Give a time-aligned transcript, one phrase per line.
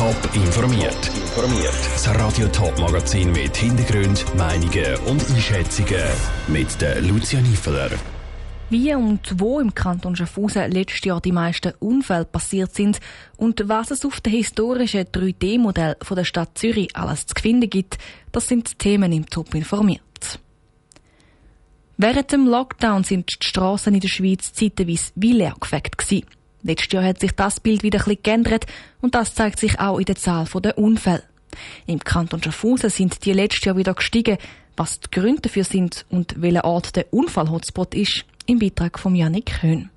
[0.00, 1.10] Top informiert.
[1.14, 1.74] Informiert.
[1.92, 6.02] Das Radio Top Magazin mit Hintergrund, Meinungen und Einschätzungen
[6.48, 7.90] mit der Lucia Niefeler.
[8.70, 12.98] Wie und wo im Kanton Schaffhausen letztes Jahr die meisten Unfälle passiert sind
[13.36, 17.98] und was es auf dem historischen 3D-Modell der Stadt Zürich alles zu finden gibt,
[18.32, 20.40] das sind die Themen im Top informiert.
[21.98, 26.24] Während dem Lockdown sind die Strassen in der Schweiz zeitweise wie leer gewesen.
[26.62, 28.66] Letztes Jahr hat sich das Bild wieder ein bisschen geändert
[29.00, 31.22] und das zeigt sich auch in der Zahl der Unfälle.
[31.86, 34.38] Im Kanton Schaffhausen sind die letztes Jahr wieder gestiegen.
[34.76, 39.62] Was die Gründe dafür sind und welcher Ort der Unfallhotspot ist, im Beitrag von Janik
[39.62, 39.90] Höhn.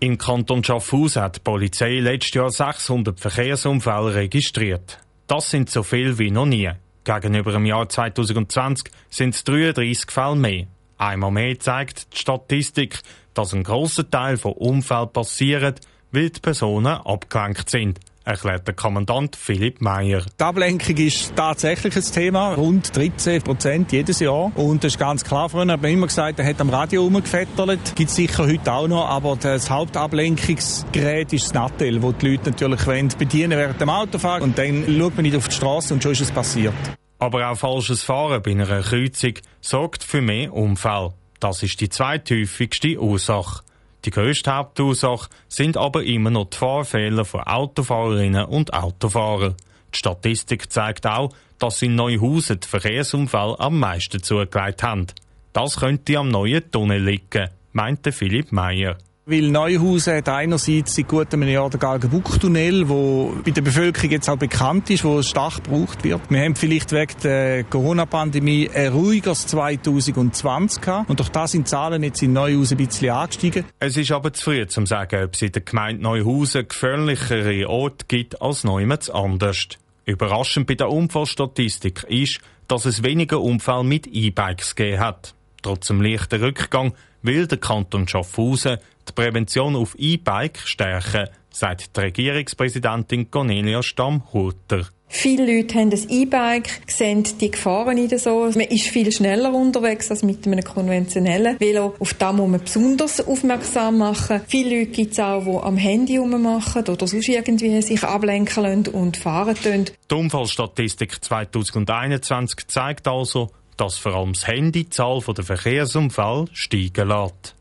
[0.00, 4.98] Im Kanton Schaffhausen hat die Polizei letztes Jahr 600 Verkehrsunfälle registriert.
[5.26, 6.70] Das sind so viel wie noch nie.
[7.04, 10.66] Gegenüber dem Jahr 2020 sind es 33 Fälle mehr.
[10.98, 13.00] Einmal mehr zeigt die Statistik,
[13.34, 15.80] dass ein großer Teil von Unfällen passiert,
[16.12, 20.22] weil die Personen abgelenkt sind, erklärt der Kommandant Philipp Meyer.
[20.38, 24.50] Die Ablenkung ist tatsächlich ein Thema, rund 13 Prozent jedes Jahr.
[24.56, 25.48] Und das ist ganz klar.
[25.48, 27.94] Früher hat man immer gesagt, er hat am Radio rumgefettert.
[27.94, 32.50] Gibt es sicher heute auch noch, aber das Hauptablenkungsgerät ist das Nattel, wo die Leute
[32.50, 34.42] natürlich bedienen während dem Autofahren.
[34.42, 36.74] Und dann schaut man nicht auf die Straße und schon ist es passiert.
[37.18, 41.14] Aber auch falsches Fahren bei einer Kreuzung sorgt für mehr Unfälle.
[41.38, 43.62] Das ist die zweithäufigste Ursache.
[44.06, 49.56] Die grösste Hauptursache sind aber immer noch die Fahrfehler von Autofahrerinnen und Autofahrern.
[49.92, 55.08] Die Statistik zeigt auch, dass in Neuhausen die Verkehrsunfälle am meisten zugelegt haben.
[55.52, 58.96] Das könnte am neuen Tunnel liegen, meinte Philipp Meyer.
[59.28, 64.30] Weil Neuhausen hat einerseits seit gut einem Jahr den Galgenbuchtunnel, der bei der Bevölkerung jetzt
[64.30, 66.20] auch bekannt ist, wo stark gebraucht wird.
[66.30, 71.10] Wir haben vielleicht wegen der Corona-Pandemie ein ruhigeres 2020 gehabt.
[71.10, 73.64] Und durch das sind die Zahlen jetzt in Neuhausen ein bisschen angestiegen.
[73.80, 78.04] Es ist aber zu früh zu sagen, ob es in der Gemeinde Neuhausen gefährlichere Orte
[78.06, 79.66] gibt als Neumets anders.
[80.04, 85.34] Überraschend bei der Unfallstatistik ist, dass es weniger Unfälle mit E-Bikes gegeben hat.
[85.62, 86.92] Trotz dem leichten Rückgang
[87.22, 94.86] will der Kanton Schaffhausen die Prävention auf E-Bike stärken, sagt die Regierungspräsidentin Cornelia Stamm-Hutter.
[95.08, 98.40] Viele Leute haben ein E-Bike, sehen die Gefahren nicht so.
[98.40, 101.94] Man ist viel schneller unterwegs als mit einem konventionellen Velo.
[101.98, 104.42] Auf das muss man besonders aufmerksam machen.
[104.48, 108.88] Viele Leute gibt es auch, die am Handy rummachen oder sonst irgendwie sich ablenken lassen
[108.88, 109.86] und fahren können.
[110.10, 117.08] Die Unfallstatistik 2021 zeigt also, dass vor allem das Handy die Zahl der Verkehrsunfälle steigen
[117.08, 117.55] lässt.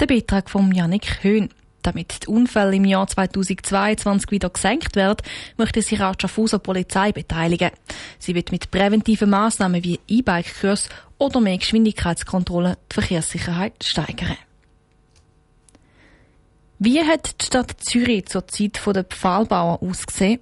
[0.00, 1.48] Der Beitrag von Janik Höhn.
[1.82, 5.24] Damit die Unfälle im Jahr 2022 wieder gesenkt werden,
[5.56, 7.70] möchte sich auch die Schaffhauser Polizei beteiligen.
[8.20, 10.88] Sie wird mit präventiven Massnahmen wie E-Bike-Kurs
[11.18, 14.36] oder mehr Geschwindigkeitskontrolle die Verkehrssicherheit steigern.
[16.78, 20.38] Wie hat die Stadt Zürich zur Zeit der Pfahlbauer ausgesehen?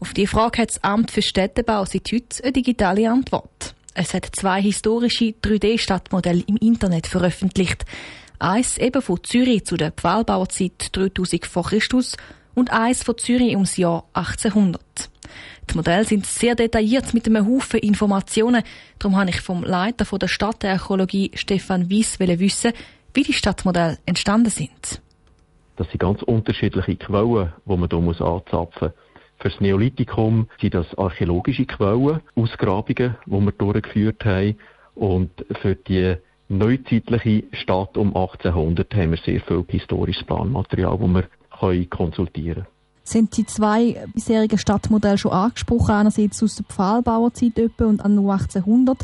[0.00, 3.74] Auf die Frage hat das Amt für Städtebau seit heute eine digitale Antwort.
[3.92, 7.84] Es hat zwei historische 3D-Stadtmodelle im Internet veröffentlicht.
[8.38, 12.16] Eins eben von Zürich zu der Pfahlbauerzeit 3000 vor Christus
[12.54, 14.80] und eins von Zürich ums Jahr 1800.
[15.70, 18.62] Die Modelle sind sehr detailliert mit einem Haufen Informationen.
[18.98, 22.72] Darum habe ich vom Leiter von der Stadtarchäologie Stefan Wies wissen,
[23.12, 25.02] wie die Stadtmodelle entstanden sind.
[25.76, 28.92] Das sind ganz unterschiedliche Quellen, die man hier anzapfen muss.
[29.40, 34.58] Für das Neolithikum sind das archäologische Quellen, Ausgrabungen, die wir durchgeführt haben.
[34.96, 36.16] Und für die
[36.48, 41.24] neuzeitliche Stadt um 1800 haben wir sehr viel historisches Planmaterial, das
[41.60, 42.66] wir konsultieren können.
[43.04, 48.98] Sind die zwei bisherigen Stadtmodelle schon angesprochen, einerseits aus der Pfahlbauerzeit und an 1800.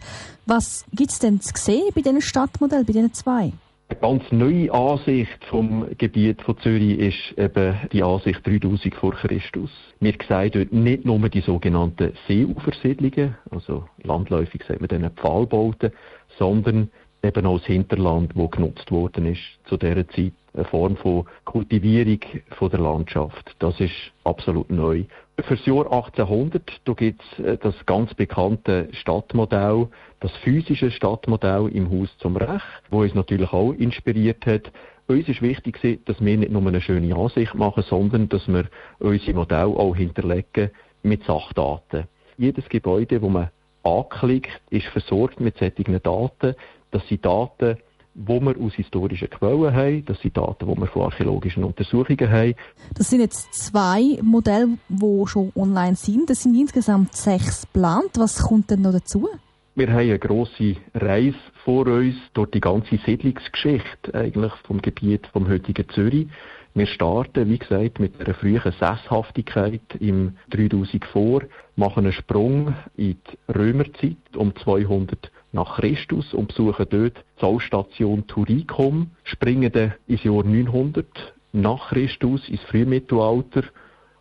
[0.44, 3.52] Was gibt es denn zu sehen bei diesen Stadtmodellen, bei diesen zwei?
[3.88, 9.70] Eine ganz neue Ansicht vom Gebiet von Zürich ist eben die Ansicht 3000 vor Christus.
[10.00, 15.92] Wir sehen dort nicht nur die sogenannten Seeufersiedlungen, also landläufig sagt man dann Pfahlbauten,
[16.38, 16.90] sondern
[17.24, 20.32] eben auch das Hinterland, wo genutzt worden ist zu dieser Zeit.
[20.52, 22.20] Eine Form von Kultivierung
[22.50, 23.56] von der Landschaft.
[23.58, 25.04] Das ist absolut neu.
[25.40, 29.88] Für das Jahr 1800, da gibt es äh, das ganz bekannte Stadtmodell,
[30.20, 34.70] das physische Stadtmodell im Haus zum Recht, wo uns natürlich auch inspiriert hat.
[35.08, 38.66] Uns ist wichtig, dass wir nicht nur eine schöne Ansicht machen, sondern dass wir
[39.00, 40.70] unsere Modelle auch hinterlegen
[41.02, 42.04] mit Sachdaten.
[42.38, 43.50] Jedes Gebäude, wo man
[43.84, 46.54] anklickt, ist versorgt mit solchen Daten.
[46.94, 47.76] Das sind Daten,
[48.14, 50.04] die wir aus historischen Quellen haben.
[50.04, 52.54] Das sind Daten, die wir von archäologischen Untersuchungen haben.
[52.94, 56.30] Das sind jetzt zwei Modelle, die schon online sind.
[56.30, 58.12] Das sind insgesamt sechs geplant.
[58.16, 59.28] Was kommt denn noch dazu?
[59.76, 65.48] Wir haben eine grosse Reise vor uns durch die ganze Siedlungsgeschichte eigentlich vom Gebiet vom
[65.48, 66.28] heutigen Zürich.
[66.74, 71.42] Wir starten, wie gesagt, mit einer frühen Sesshaftigkeit im 3000 vor,
[71.74, 78.28] machen einen Sprung in die Römerzeit um 200 nach Christus und besuchen dort die Zollstation
[78.28, 83.64] Turicum, springen dann ins Jahr 900 nach Christus ins Frühmittelalter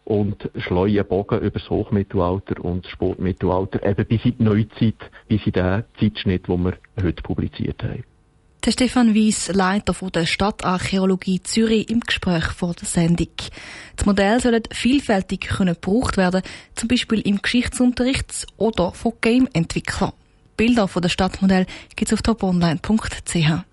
[0.06, 5.46] und schleuen Bogen über das Hochmittelalter und das Spätmittelalter, eben bis in die Neuzeit, bis
[5.46, 8.04] in den Zeitschnitt, den wir heute publiziert haben.
[8.66, 13.28] Der Stefan Weiss, Leiter der Stadtarchäologie Zürich, im Gespräch vor der Sendung.
[13.98, 20.14] Das Modell soll vielfältig können gebraucht werden, zum Beispiel im Geschichtsunterricht oder von Game-Entwicklern.
[20.56, 21.66] Bilder von der Stadtmodell
[21.98, 23.73] gibt es auf toponline.ch.